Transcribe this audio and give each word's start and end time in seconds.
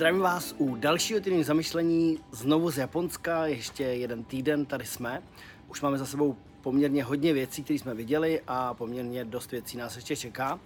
Zdravím 0.00 0.20
vás 0.20 0.54
u 0.58 0.76
dalšího 0.76 1.20
týdnu 1.20 1.42
zamyšlení 1.42 2.18
znovu 2.30 2.70
z 2.70 2.78
Japonska, 2.78 3.46
ještě 3.46 3.84
jeden 3.84 4.24
týden 4.24 4.66
tady 4.66 4.86
jsme. 4.86 5.22
Už 5.68 5.80
máme 5.80 5.98
za 5.98 6.06
sebou 6.06 6.36
poměrně 6.60 7.04
hodně 7.04 7.32
věcí, 7.32 7.62
které 7.64 7.78
jsme 7.78 7.94
viděli 7.94 8.40
a 8.46 8.74
poměrně 8.74 9.24
dost 9.24 9.50
věcí 9.50 9.76
nás 9.76 9.96
ještě 9.96 10.16
čeká. 10.16 10.60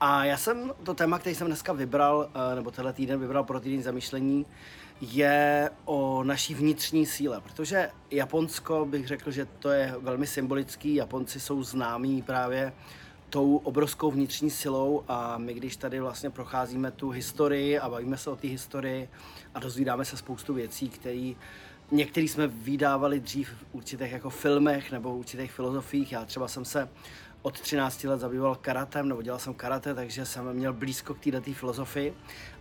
A 0.00 0.24
já 0.24 0.36
jsem 0.36 0.72
to 0.82 0.94
téma, 0.94 1.18
který 1.18 1.34
jsem 1.34 1.46
dneska 1.46 1.72
vybral, 1.72 2.30
eh, 2.34 2.54
nebo 2.54 2.70
tenhle 2.70 2.92
týden 2.92 3.20
vybral 3.20 3.44
pro 3.44 3.60
týden 3.60 3.82
zamyšlení, 3.82 4.46
je 5.00 5.70
o 5.84 6.24
naší 6.24 6.54
vnitřní 6.54 7.06
síle, 7.06 7.40
protože 7.40 7.90
Japonsko 8.10 8.84
bych 8.84 9.06
řekl, 9.06 9.30
že 9.30 9.46
to 9.58 9.70
je 9.70 9.94
velmi 9.98 10.26
symbolický. 10.26 10.94
Japonci 10.94 11.40
jsou 11.40 11.62
známí 11.62 12.22
právě 12.22 12.72
tou 13.30 13.56
obrovskou 13.56 14.10
vnitřní 14.10 14.50
silou 14.50 15.04
a 15.08 15.38
my, 15.38 15.54
když 15.54 15.76
tady 15.76 16.00
vlastně 16.00 16.30
procházíme 16.30 16.90
tu 16.90 17.10
historii 17.10 17.78
a 17.78 17.88
bavíme 17.88 18.16
se 18.16 18.30
o 18.30 18.36
té 18.36 18.48
historii 18.48 19.08
a 19.54 19.60
dozvídáme 19.60 20.04
se 20.04 20.16
spoustu 20.16 20.54
věcí, 20.54 20.88
které 20.88 21.32
některý 21.90 22.28
jsme 22.28 22.46
vydávali 22.46 23.20
dřív 23.20 23.48
v 23.48 23.74
určitých 23.74 24.12
jako 24.12 24.30
filmech 24.30 24.92
nebo 24.92 25.12
v 25.12 25.18
určitých 25.18 25.52
filozofiích. 25.52 26.12
Já 26.12 26.24
třeba 26.24 26.48
jsem 26.48 26.64
se 26.64 26.88
od 27.42 27.60
13 27.60 28.04
let 28.04 28.20
zabýval 28.20 28.54
karatem, 28.54 29.08
nebo 29.08 29.22
dělal 29.22 29.38
jsem 29.38 29.54
karate, 29.54 29.94
takže 29.94 30.26
jsem 30.26 30.52
měl 30.52 30.72
blízko 30.72 31.14
k 31.14 31.18
této 31.18 31.52
filozofii. 31.52 32.14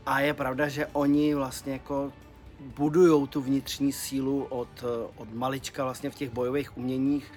A 0.05 0.19
je 0.19 0.33
pravda, 0.33 0.67
že 0.67 0.87
oni 0.87 1.35
vlastně 1.35 1.73
jako 1.73 2.13
budují 2.59 3.27
tu 3.27 3.41
vnitřní 3.41 3.91
sílu 3.91 4.43
od, 4.43 4.83
od 5.15 5.33
malička 5.33 5.83
vlastně 5.83 6.09
v 6.09 6.15
těch 6.15 6.29
bojových 6.29 6.77
uměních 6.77 7.31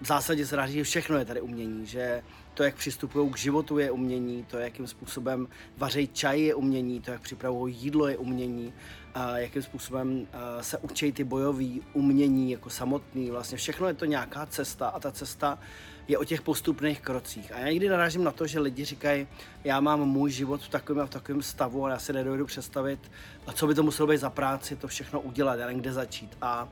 v 0.00 0.06
zásadě 0.06 0.46
se 0.46 0.56
dá 0.56 0.66
říct, 0.66 0.74
že 0.74 0.84
všechno 0.84 1.18
je 1.18 1.24
tady 1.24 1.40
umění, 1.40 1.86
že 1.86 2.22
to, 2.54 2.62
jak 2.62 2.74
přistupují 2.74 3.30
k 3.30 3.38
životu, 3.38 3.78
je 3.78 3.90
umění, 3.90 4.44
to, 4.44 4.58
jakým 4.58 4.86
způsobem 4.86 5.48
vařejí 5.76 6.08
čaj, 6.08 6.40
je 6.40 6.54
umění, 6.54 7.00
to, 7.00 7.10
jak 7.10 7.20
připravují 7.20 7.74
jídlo, 7.74 8.08
je 8.08 8.16
umění, 8.16 8.72
a 9.14 9.38
jakým 9.38 9.62
způsobem 9.62 10.26
se 10.60 10.78
učí 10.78 11.12
ty 11.12 11.24
bojové 11.24 11.64
umění 11.92 12.50
jako 12.50 12.70
samotný. 12.70 13.30
Vlastně 13.30 13.58
všechno 13.58 13.86
je 13.86 13.94
to 13.94 14.04
nějaká 14.04 14.46
cesta 14.46 14.88
a 14.88 15.00
ta 15.00 15.12
cesta 15.12 15.58
je 16.08 16.18
o 16.18 16.24
těch 16.24 16.42
postupných 16.42 17.00
krocích. 17.00 17.52
A 17.52 17.58
já 17.58 17.68
někdy 17.68 17.88
narážím 17.88 18.24
na 18.24 18.30
to, 18.32 18.46
že 18.46 18.60
lidi 18.60 18.84
říkají, 18.84 19.26
já 19.64 19.80
mám 19.80 20.00
můj 20.00 20.30
život 20.30 20.62
v 20.62 20.68
takovém 20.68 21.02
a 21.02 21.06
v 21.06 21.10
takovém 21.10 21.42
stavu 21.42 21.86
a 21.86 21.90
já 21.90 21.98
si 21.98 22.12
nedovedu 22.12 22.46
představit, 22.46 23.10
co 23.54 23.66
by 23.66 23.74
to 23.74 23.82
muselo 23.82 24.08
být 24.08 24.20
za 24.20 24.30
práci, 24.30 24.76
to 24.76 24.88
všechno 24.88 25.20
udělat, 25.20 25.58
já 25.58 25.66
nevím, 25.66 25.80
kde 25.80 25.92
začít. 25.92 26.36
A 26.42 26.68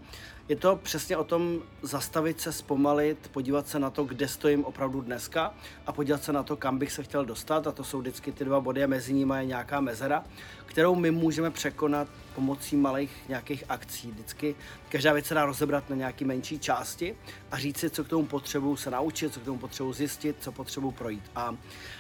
je 0.48 0.56
to 0.56 0.77
přesně 0.77 1.16
o 1.16 1.25
tom 1.25 1.62
zastavit 1.83 2.41
se, 2.41 2.52
zpomalit, 2.52 3.28
podívat 3.33 3.69
se 3.69 3.78
na 3.78 3.91
to, 3.91 4.05
kde 4.05 4.28
stojím 4.28 4.64
opravdu 4.64 5.00
dneska 5.00 5.55
a 5.86 5.92
podívat 5.92 6.25
se 6.25 6.33
na 6.33 6.42
to, 6.42 6.56
kam 6.56 6.78
bych 6.78 6.92
se 6.92 7.02
chtěl 7.02 7.25
dostat. 7.25 7.66
A 7.66 7.72
to 7.72 7.84
jsou 7.84 8.00
vždycky 8.00 8.33
ty 8.33 8.44
dva 8.44 8.61
body 8.61 8.84
a 8.84 8.86
mezi 8.86 9.12
nimi 9.12 9.34
je 9.39 9.44
nějaká 9.44 9.80
mezera, 9.80 10.24
kterou 10.67 10.94
my 10.94 11.11
můžeme 11.11 11.50
překonat 11.50 12.08
pomocí 12.34 12.77
malých 12.77 13.11
nějakých 13.28 13.64
akcí. 13.69 14.11
Vždycky 14.11 14.55
každá 14.89 15.12
věc 15.12 15.27
se 15.27 15.34
dá 15.34 15.47
rozebrat 15.47 15.91
na 15.91 15.97
nějaké 15.97 16.24
menší 16.24 16.58
části 16.58 17.17
a 17.50 17.58
říct 17.58 17.78
si, 17.78 17.91
co 17.91 18.05
k 18.05 18.08
tomu 18.08 18.27
potřebuju 18.27 18.77
se 18.77 18.91
naučit, 18.91 19.34
co 19.34 19.41
k 19.41 19.44
tomu 19.44 19.58
potřebuju 19.58 19.92
zjistit, 19.92 20.36
co 20.41 20.52
potřebuju 20.52 20.92
projít. 20.92 21.30
A 21.36 21.56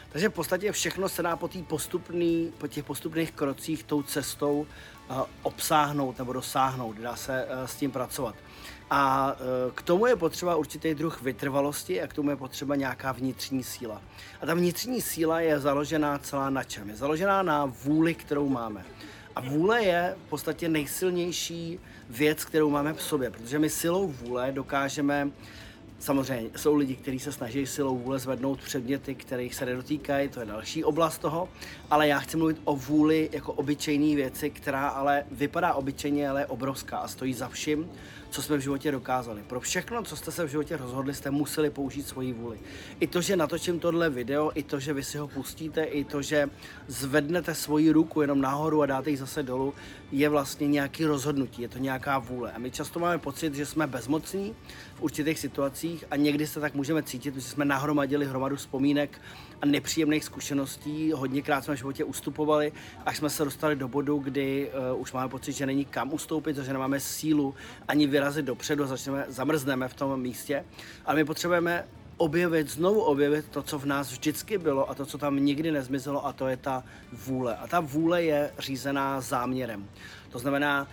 takže 0.08 0.28
v 0.28 0.32
podstatě 0.32 0.72
všechno 0.72 1.08
se 1.08 1.22
dá 1.22 1.36
po, 1.36 1.48
postupný, 1.66 2.52
po 2.58 2.66
těch 2.66 2.84
postupných 2.84 3.32
krocích 3.32 3.84
tou 3.84 4.02
cestou 4.02 4.66
obsáhnout 5.42 6.18
nebo 6.18 6.32
dosáhnout, 6.32 6.96
dá 6.96 7.16
se 7.16 7.44
uh, 7.44 7.66
s 7.66 7.74
tím 7.74 7.90
pracovat. 7.90 8.34
A 8.90 9.32
uh, 9.32 9.72
k 9.74 9.82
tomu 9.82 10.06
je 10.06 10.16
potřeba 10.16 10.56
určitý 10.56 10.94
druh 10.94 11.22
vytrvalosti 11.22 12.02
a 12.02 12.06
k 12.06 12.12
tomu 12.12 12.30
je 12.30 12.36
potřeba 12.36 12.76
nějaká 12.76 13.12
vnitřní 13.12 13.64
síla. 13.64 14.02
A 14.40 14.46
ta 14.46 14.54
vnitřní 14.54 15.02
síla 15.02 15.40
je 15.40 15.60
založená 15.60 16.18
celá 16.18 16.50
na 16.50 16.64
čem? 16.64 16.88
Je 16.88 16.96
založená 16.96 17.42
na 17.42 17.64
vůli, 17.64 18.14
kterou 18.14 18.48
máme. 18.48 18.84
A 19.36 19.40
vůle 19.40 19.82
je 19.82 20.16
v 20.26 20.28
podstatě 20.28 20.68
nejsilnější 20.68 21.80
věc, 22.10 22.44
kterou 22.44 22.70
máme 22.70 22.92
v 22.92 23.02
sobě, 23.02 23.30
protože 23.30 23.58
my 23.58 23.70
silou 23.70 24.08
vůle 24.08 24.52
dokážeme 24.52 25.30
Samozřejmě 25.98 26.50
jsou 26.56 26.74
lidi, 26.74 26.96
kteří 26.96 27.18
se 27.18 27.32
snaží 27.32 27.66
silou 27.66 27.98
vůle 27.98 28.18
zvednout 28.18 28.60
předměty, 28.60 29.14
kterých 29.14 29.54
se 29.54 29.66
nedotýkají, 29.66 30.28
to 30.28 30.40
je 30.40 30.46
další 30.46 30.84
oblast 30.84 31.18
toho, 31.18 31.48
ale 31.90 32.08
já 32.08 32.18
chci 32.18 32.36
mluvit 32.36 32.60
o 32.64 32.76
vůli 32.76 33.28
jako 33.32 33.52
obyčejné 33.52 34.16
věci, 34.16 34.50
která 34.50 34.88
ale 34.88 35.24
vypadá 35.30 35.74
obyčejně, 35.74 36.28
ale 36.28 36.40
je 36.40 36.46
obrovská 36.46 36.98
a 36.98 37.08
stojí 37.08 37.34
za 37.34 37.48
vším, 37.48 37.88
co 38.30 38.42
jsme 38.42 38.56
v 38.56 38.60
životě 38.60 38.92
dokázali. 38.92 39.42
Pro 39.46 39.60
všechno, 39.60 40.02
co 40.02 40.16
jste 40.16 40.32
se 40.32 40.44
v 40.44 40.48
životě 40.48 40.76
rozhodli, 40.76 41.14
jste 41.14 41.30
museli 41.30 41.70
použít 41.70 42.08
svoji 42.08 42.32
vůli. 42.32 42.58
I 43.00 43.06
to, 43.06 43.20
že 43.20 43.36
natočím 43.36 43.80
tohle 43.80 44.10
video, 44.10 44.52
i 44.54 44.62
to, 44.62 44.80
že 44.80 44.92
vy 44.92 45.04
si 45.04 45.18
ho 45.18 45.28
pustíte, 45.28 45.84
i 45.84 46.04
to, 46.04 46.22
že 46.22 46.50
zvednete 46.86 47.54
svoji 47.54 47.90
ruku 47.90 48.20
jenom 48.20 48.40
nahoru 48.40 48.82
a 48.82 48.86
dáte 48.86 49.10
ji 49.10 49.16
zase 49.16 49.42
dolů, 49.42 49.74
je 50.12 50.28
vlastně 50.28 50.68
nějaký 50.68 51.04
rozhodnutí, 51.04 51.62
je 51.62 51.68
to 51.68 51.78
nějaká 51.78 52.18
vůle. 52.18 52.52
A 52.52 52.58
my 52.58 52.70
často 52.70 52.98
máme 52.98 53.18
pocit, 53.18 53.54
že 53.54 53.66
jsme 53.66 53.86
bezmocní 53.86 54.54
v 54.94 55.02
určitých 55.02 55.38
situacích 55.38 56.04
a 56.10 56.16
někdy 56.16 56.46
se 56.46 56.60
tak 56.60 56.74
můžeme 56.74 57.02
cítit, 57.02 57.34
že 57.34 57.40
jsme 57.40 57.64
nahromadili 57.64 58.26
hromadu 58.26 58.56
vzpomínek 58.56 59.20
a 59.62 59.66
nepříjemných 59.66 60.24
zkušeností. 60.24 61.12
Hodněkrát 61.12 61.64
jsme 61.64 61.74
v 61.74 61.78
životě 61.78 62.04
ustupovali, 62.04 62.72
až 63.06 63.16
jsme 63.16 63.30
se 63.30 63.44
dostali 63.44 63.76
do 63.76 63.88
bodu, 63.88 64.18
kdy 64.18 64.70
uh, 64.92 65.00
už 65.00 65.12
máme 65.12 65.28
pocit, 65.28 65.52
že 65.52 65.66
není 65.66 65.84
kam 65.84 66.12
ustoupit, 66.12 66.56
že 66.56 66.72
nemáme 66.72 67.00
sílu 67.00 67.54
ani 67.88 68.06
vyrazit 68.06 68.25
dopředu 68.34 68.84
a 68.84 68.86
začneme, 68.86 69.24
zamrzneme 69.28 69.88
v 69.88 69.94
tom 69.94 70.20
místě. 70.20 70.64
Ale 71.04 71.16
my 71.16 71.24
potřebujeme 71.24 71.84
objevit, 72.16 72.68
znovu 72.68 73.00
objevit 73.00 73.48
to, 73.48 73.62
co 73.62 73.78
v 73.78 73.86
nás 73.86 74.10
vždycky 74.10 74.58
bylo 74.58 74.90
a 74.90 74.94
to, 74.94 75.06
co 75.06 75.18
tam 75.18 75.36
nikdy 75.36 75.70
nezmizelo 75.70 76.26
a 76.26 76.32
to 76.32 76.48
je 76.48 76.56
ta 76.56 76.84
vůle. 77.12 77.56
A 77.56 77.66
ta 77.66 77.80
vůle 77.80 78.22
je 78.22 78.52
řízená 78.58 79.20
záměrem. 79.20 79.88
To 80.30 80.38
znamená 80.38 80.88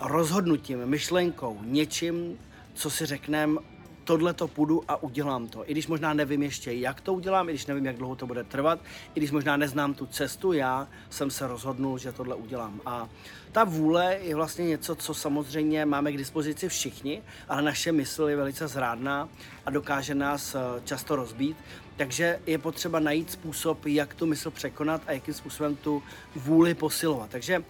rozhodnutím, 0.00 0.86
myšlenkou, 0.86 1.58
něčím, 1.62 2.38
co 2.74 2.90
si 2.90 3.06
řekneme, 3.06 3.60
tohle 4.06 4.34
to 4.34 4.48
půjdu 4.48 4.82
a 4.88 5.02
udělám 5.02 5.48
to. 5.48 5.70
I 5.70 5.72
když 5.72 5.86
možná 5.86 6.14
nevím 6.14 6.42
ještě, 6.42 6.72
jak 6.72 7.00
to 7.00 7.14
udělám, 7.14 7.48
i 7.48 7.52
když 7.52 7.66
nevím, 7.66 7.86
jak 7.86 7.96
dlouho 7.96 8.16
to 8.16 8.26
bude 8.26 8.44
trvat, 8.44 8.78
i 9.14 9.20
když 9.20 9.30
možná 9.30 9.56
neznám 9.56 9.94
tu 9.94 10.06
cestu, 10.06 10.52
já 10.52 10.88
jsem 11.10 11.30
se 11.30 11.46
rozhodnul, 11.46 11.98
že 11.98 12.12
tohle 12.12 12.34
udělám. 12.34 12.80
A 12.86 13.08
ta 13.52 13.64
vůle 13.64 14.18
je 14.22 14.34
vlastně 14.34 14.64
něco, 14.64 14.94
co 14.94 15.14
samozřejmě 15.14 15.86
máme 15.86 16.12
k 16.12 16.16
dispozici 16.16 16.68
všichni, 16.68 17.22
ale 17.48 17.62
naše 17.62 17.92
mysl 17.92 18.28
je 18.28 18.36
velice 18.36 18.68
zrádná 18.68 19.28
a 19.66 19.70
dokáže 19.70 20.14
nás 20.14 20.54
eh, 20.54 20.58
často 20.84 21.16
rozbít. 21.16 21.56
Takže 21.96 22.40
je 22.46 22.58
potřeba 22.58 23.00
najít 23.00 23.30
způsob, 23.30 23.86
jak 23.86 24.14
tu 24.14 24.26
mysl 24.26 24.50
překonat 24.50 25.02
a 25.06 25.12
jakým 25.12 25.34
způsobem 25.34 25.76
tu 25.76 26.02
vůli 26.36 26.74
posilovat. 26.74 27.30
Takže 27.30 27.62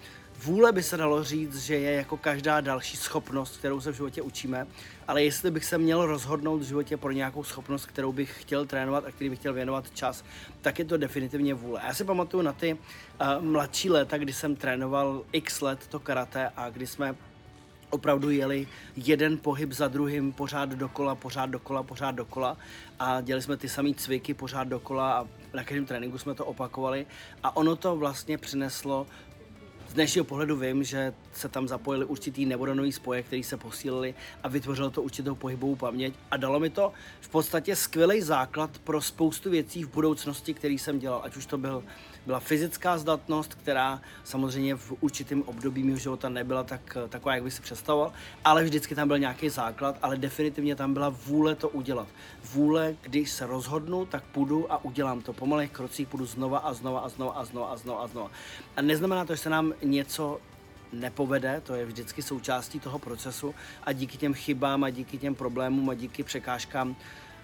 Vůle 0.44 0.72
by 0.72 0.82
se 0.82 0.96
dalo 0.96 1.24
říct, 1.24 1.58
že 1.58 1.74
je 1.74 1.92
jako 1.92 2.16
každá 2.16 2.60
další 2.60 2.96
schopnost, 2.96 3.56
kterou 3.56 3.80
se 3.80 3.92
v 3.92 3.94
životě 3.94 4.22
učíme, 4.22 4.66
ale 5.08 5.24
jestli 5.24 5.50
bych 5.50 5.64
se 5.64 5.78
měl 5.78 6.06
rozhodnout 6.06 6.58
v 6.58 6.62
životě 6.62 6.96
pro 6.96 7.12
nějakou 7.12 7.44
schopnost, 7.44 7.86
kterou 7.86 8.12
bych 8.12 8.42
chtěl 8.42 8.66
trénovat 8.66 9.04
a 9.04 9.10
který 9.10 9.30
bych 9.30 9.38
chtěl 9.38 9.52
věnovat 9.52 9.90
čas, 9.90 10.24
tak 10.60 10.78
je 10.78 10.84
to 10.84 10.96
definitivně 10.96 11.54
vůle. 11.54 11.80
Já 11.86 11.94
si 11.94 12.04
pamatuju 12.04 12.42
na 12.42 12.52
ty 12.52 12.72
uh, 12.74 13.44
mladší 13.44 13.90
léta, 13.90 14.18
kdy 14.18 14.32
jsem 14.32 14.56
trénoval 14.56 15.22
x 15.32 15.60
let 15.60 15.86
to 15.86 16.00
karate 16.00 16.50
a 16.56 16.70
kdy 16.70 16.86
jsme 16.86 17.16
opravdu 17.90 18.30
jeli 18.30 18.68
jeden 18.96 19.38
pohyb 19.38 19.72
za 19.72 19.88
druhým, 19.88 20.32
pořád 20.32 20.68
dokola, 20.68 21.14
pořád 21.14 21.46
dokola, 21.46 21.82
pořád 21.82 22.10
dokola 22.10 22.56
a 22.98 23.20
dělali 23.20 23.42
jsme 23.42 23.56
ty 23.56 23.68
samé 23.68 23.94
cviky 23.94 24.34
pořád 24.34 24.68
dokola 24.68 25.12
a 25.12 25.26
na 25.54 25.64
každém 25.64 25.86
tréninku 25.86 26.18
jsme 26.18 26.34
to 26.34 26.44
opakovali 26.44 27.06
a 27.42 27.56
ono 27.56 27.76
to 27.76 27.96
vlastně 27.96 28.38
přineslo 28.38 29.06
dnešního 29.92 30.24
pohledu 30.24 30.56
vím, 30.56 30.84
že 30.84 31.14
se 31.32 31.48
tam 31.48 31.68
zapojili 31.68 32.04
určitý 32.04 32.46
nevodonový 32.46 32.92
spoje, 32.92 33.22
který 33.22 33.42
se 33.42 33.56
posílili 33.56 34.14
a 34.42 34.48
vytvořilo 34.48 34.90
to 34.90 35.02
určitou 35.02 35.34
pohybovou 35.34 35.76
paměť 35.76 36.14
a 36.30 36.36
dalo 36.36 36.60
mi 36.60 36.70
to 36.70 36.92
v 37.20 37.28
podstatě 37.28 37.76
skvělý 37.76 38.22
základ 38.22 38.78
pro 38.78 39.02
spoustu 39.02 39.50
věcí 39.50 39.84
v 39.84 39.88
budoucnosti, 39.88 40.54
který 40.54 40.78
jsem 40.78 40.98
dělal, 40.98 41.20
ať 41.24 41.36
už 41.36 41.46
to 41.46 41.58
byl, 41.58 41.84
byla 42.26 42.40
fyzická 42.40 42.98
zdatnost, 42.98 43.54
která 43.54 44.00
samozřejmě 44.24 44.76
v 44.76 44.92
určitém 45.00 45.42
období 45.42 45.82
mého 45.82 45.98
života 45.98 46.28
nebyla 46.28 46.64
tak, 46.64 46.96
taková, 47.08 47.34
jak 47.34 47.44
bych 47.44 47.52
si 47.52 47.62
představoval, 47.62 48.12
ale 48.44 48.64
vždycky 48.64 48.94
tam 48.94 49.08
byl 49.08 49.18
nějaký 49.18 49.48
základ, 49.48 49.98
ale 50.02 50.16
definitivně 50.16 50.76
tam 50.76 50.92
byla 50.92 51.08
vůle 51.08 51.54
to 51.54 51.68
udělat. 51.68 52.08
Vůle, 52.52 52.96
když 53.02 53.30
se 53.30 53.46
rozhodnu, 53.46 54.06
tak 54.06 54.24
půjdu 54.24 54.72
a 54.72 54.84
udělám 54.84 55.22
to. 55.22 55.32
Po 55.32 55.46
malých 55.46 55.70
krocích 55.70 56.08
půjdu 56.08 56.26
znova 56.26 56.58
a 56.58 56.72
znova 56.72 57.00
a 57.00 57.08
znova 57.08 57.32
a 57.32 57.44
znova 57.44 57.68
a 57.68 57.76
znova 57.76 58.02
a 58.02 58.06
znova. 58.06 58.30
A 58.76 58.82
neznamená 58.82 59.24
to, 59.24 59.34
že 59.34 59.42
se 59.42 59.50
nám 59.50 59.72
něco 59.82 60.40
nepovede, 60.92 61.60
to 61.60 61.74
je 61.74 61.86
vždycky 61.86 62.22
součástí 62.22 62.80
toho 62.80 62.98
procesu 62.98 63.54
a 63.82 63.92
díky 63.92 64.18
těm 64.18 64.34
chybám 64.34 64.84
a 64.84 64.90
díky 64.90 65.18
těm 65.18 65.34
problémům 65.34 65.90
a 65.90 65.94
díky 65.94 66.22
překážkám 66.22 66.96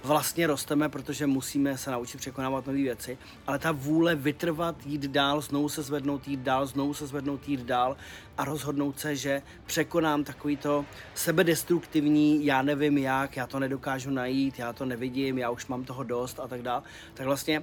vlastně 0.05 0.47
rosteme, 0.47 0.89
protože 0.89 1.27
musíme 1.27 1.79
se 1.79 1.91
naučit 1.91 2.19
překonávat 2.19 2.67
nové 2.67 2.79
věci, 2.79 3.19
ale 3.47 3.59
ta 3.59 3.73
vůle 3.73 4.15
vytrvat, 4.15 4.87
jít 4.87 5.03
dál, 5.03 5.41
znovu 5.41 5.69
se 5.69 5.83
zvednout, 5.83 6.29
jít 6.29 6.41
dál, 6.41 6.67
znovu 6.67 6.95
se 6.95 7.07
zvednout, 7.07 7.49
jít 7.49 7.61
dál 7.61 7.97
a 8.39 8.45
rozhodnout 8.45 9.01
se, 9.01 9.17
že 9.17 9.43
překonám 9.67 10.25
takový 10.25 10.57
to 10.57 10.85
sebedestruktivní, 11.15 12.45
já 12.45 12.63
nevím 12.63 12.99
jak, 12.99 13.37
já 13.37 13.47
to 13.47 13.59
nedokážu 13.59 14.11
najít, 14.11 14.59
já 14.59 14.73
to 14.73 14.85
nevidím, 14.85 15.39
já 15.39 15.51
už 15.51 15.67
mám 15.67 15.85
toho 15.85 16.03
dost 16.03 16.41
a 16.41 16.49
tak 16.49 16.63
dále, 16.63 16.83
tak 17.15 17.27
vlastně 17.27 17.63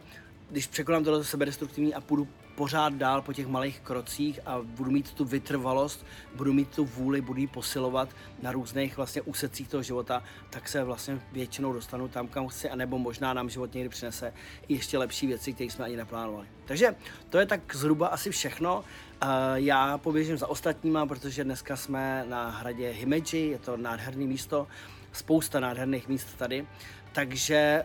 když 0.52 0.68
překonám 0.68 1.04
tohle 1.04 1.24
sebedestruktivní 1.24 1.94
a 1.94 2.02
půjdu 2.02 2.28
pořád 2.60 2.94
dál 2.94 3.22
po 3.22 3.34
těch 3.34 3.48
malých 3.48 3.80
krocích 3.80 4.40
a 4.46 4.60
budu 4.62 4.92
mít 4.92 5.14
tu 5.14 5.26
vytrvalost, 5.26 6.06
budu 6.36 6.54
mít 6.54 6.76
tu 6.76 6.86
vůli, 6.86 7.22
budu 7.22 7.40
ji 7.40 7.48
posilovat 7.48 8.10
na 8.42 8.52
různých 8.52 8.98
vlastně 8.98 9.22
úsecích 9.22 9.68
toho 9.68 9.84
života, 9.84 10.24
tak 10.50 10.70
se 10.70 10.84
vlastně 10.84 11.22
většinou 11.32 11.74
dostanu 11.74 12.08
tam, 12.08 12.28
kam 12.28 12.48
chci, 12.48 12.70
anebo 12.70 13.00
možná 13.00 13.34
nám 13.34 13.50
život 13.50 13.74
někdy 13.74 13.90
přinese 13.90 14.34
ještě 14.70 14.98
lepší 14.98 15.28
věci, 15.28 15.54
které 15.54 15.70
jsme 15.70 15.86
ani 15.86 15.98
neplánovali. 15.98 16.48
Takže 16.66 16.96
to 17.30 17.38
je 17.38 17.46
tak 17.46 17.76
zhruba 17.76 18.08
asi 18.08 18.32
všechno. 18.32 18.84
Já 19.56 19.98
poběžím 19.98 20.38
za 20.38 20.48
ostatníma, 20.48 21.06
protože 21.06 21.44
dneska 21.44 21.76
jsme 21.76 22.26
na 22.30 22.50
hradě 22.50 22.90
Himeji, 22.90 23.50
je 23.52 23.60
to 23.60 23.78
nádherné 23.78 24.26
místo, 24.26 24.68
spousta 25.12 25.60
nádherných 25.60 26.08
míst 26.08 26.28
tady. 26.38 26.68
Takže 27.14 27.84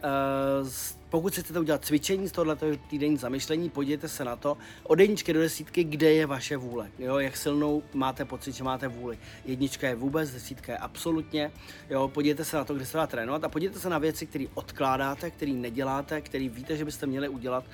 uh, 0.63 0.69
pokud 1.09 1.33
chcete 1.33 1.61
udělat 1.61 1.85
cvičení 1.85 2.29
z 2.29 2.33
tohoto 2.33 2.67
týdenní 2.91 3.17
zamyšlení, 3.17 3.71
podívejte 3.71 4.09
se 4.09 4.25
na 4.25 4.37
to 4.37 4.57
od 4.83 5.01
jedničky 5.01 5.33
do 5.33 5.41
desítky, 5.41 5.85
kde 5.85 6.13
je 6.13 6.27
vaše 6.27 6.57
vůle. 6.57 6.91
Jo, 6.99 7.19
jak 7.19 7.37
silnou 7.37 7.83
máte 7.95 8.25
pocit, 8.25 8.53
že 8.53 8.65
máte 8.65 8.89
vůli. 8.89 9.19
Jednička 9.45 9.89
je 9.89 9.95
vůbec, 9.95 10.31
desítka 10.31 10.73
je 10.73 10.79
absolutně. 10.79 11.53
Jo, 11.91 12.09
podívejte 12.09 12.45
se 12.45 12.57
na 12.57 12.65
to, 12.65 12.75
kde 12.75 12.87
se 12.87 12.97
dá 12.97 13.07
trénovat 13.07 13.45
a 13.45 13.49
podívejte 13.49 13.81
se 13.81 13.89
na 13.89 13.99
věci, 13.99 14.27
které 14.27 14.45
odkládáte, 14.55 15.31
které 15.31 15.53
neděláte, 15.53 16.21
které 16.21 16.49
víte, 16.49 16.77
že 16.77 16.85
byste 16.85 17.07
měli 17.07 17.29
udělat 17.29 17.65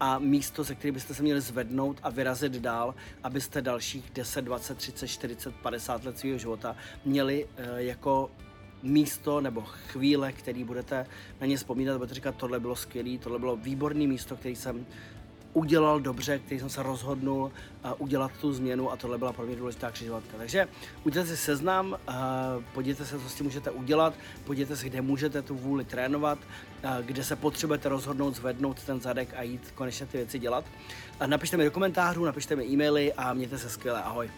a 0.00 0.18
místo, 0.18 0.64
ze 0.64 0.74
kterého 0.74 0.94
byste 0.94 1.14
se 1.14 1.22
měli 1.22 1.40
zvednout 1.40 1.96
a 2.02 2.10
vyrazit 2.10 2.52
dál, 2.52 2.94
abyste 3.22 3.62
dalších 3.62 4.10
10, 4.14 4.44
20, 4.44 4.78
30, 4.78 5.08
40, 5.08 5.54
50 5.54 6.04
let 6.04 6.18
svého 6.18 6.38
života 6.38 6.76
měli 7.04 7.44
uh, 7.44 7.76
jako 7.76 8.30
místo 8.82 9.40
nebo 9.40 9.62
chvíle, 9.62 10.32
který 10.32 10.64
budete 10.64 11.06
na 11.40 11.46
ně 11.46 11.56
vzpomínat, 11.56 11.96
budete 11.96 12.14
říkat, 12.14 12.34
tohle 12.34 12.60
bylo 12.60 12.76
skvělé, 12.76 13.18
tohle 13.18 13.38
bylo 13.38 13.56
výborné 13.56 14.06
místo, 14.06 14.36
který 14.36 14.56
jsem 14.56 14.86
udělal 15.52 16.00
dobře, 16.00 16.38
který 16.38 16.60
jsem 16.60 16.68
se 16.68 16.82
rozhodnul 16.82 17.42
uh, 17.42 17.92
udělat 17.98 18.32
tu 18.40 18.52
změnu 18.52 18.92
a 18.92 18.96
tohle 18.96 19.18
byla 19.18 19.32
pro 19.32 19.46
mě 19.46 19.56
důležitá 19.56 19.90
křižovatka. 19.90 20.36
Takže 20.38 20.68
udělejte 21.04 21.36
si 21.36 21.42
seznam, 21.42 21.96
uh, 22.08 22.64
podívejte 22.74 23.04
se, 23.04 23.18
co 23.18 23.28
s 23.28 23.34
tím 23.34 23.46
můžete 23.46 23.70
udělat, 23.70 24.14
podívejte 24.44 24.76
se, 24.76 24.86
kde 24.86 25.00
můžete 25.00 25.42
tu 25.42 25.54
vůli 25.54 25.84
trénovat, 25.84 26.38
uh, 26.38 26.90
kde 27.00 27.24
se 27.24 27.36
potřebujete 27.36 27.88
rozhodnout, 27.88 28.36
zvednout 28.36 28.82
ten 28.82 29.00
zadek 29.00 29.34
a 29.36 29.42
jít 29.42 29.72
konečně 29.74 30.06
ty 30.06 30.16
věci 30.16 30.38
dělat. 30.38 30.64
Napište 31.26 31.56
mi 31.56 31.64
do 31.64 31.70
komentářů, 31.70 32.24
napište 32.24 32.56
mi 32.56 32.64
e-maily 32.64 33.12
a 33.12 33.34
mějte 33.34 33.58
se 33.58 33.70
skvěle, 33.70 34.02
ahoj. 34.02 34.30